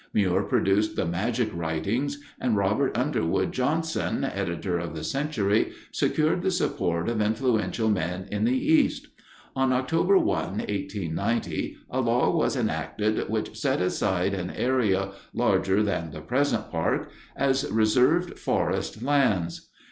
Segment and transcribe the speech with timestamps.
[0.15, 6.49] Muir produced the magic writings, and Robert Underwood Johnson, editor of the Century, secured the
[6.49, 9.09] support of influential men in the East.
[9.55, 16.09] On October 1, 1890, a law was enacted which set aside an area, larger than
[16.09, 19.69] the present park, as "reserved forest lands."